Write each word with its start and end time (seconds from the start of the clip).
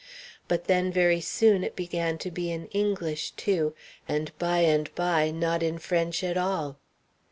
But 0.47 0.65
then 0.65 0.91
very 0.91 1.21
soon 1.21 1.63
it 1.63 1.75
began 1.75 2.17
to 2.25 2.31
be 2.31 2.49
in 2.51 2.65
English 2.69 3.33
too, 3.37 3.75
and 4.07 4.35
by 4.39 4.61
and 4.61 4.89
by 4.95 5.29
not 5.29 5.61
in 5.61 5.77
French 5.77 6.23
at 6.23 6.37
all. 6.37 6.79